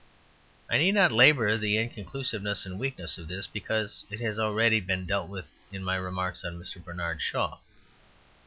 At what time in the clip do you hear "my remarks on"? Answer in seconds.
5.83-6.59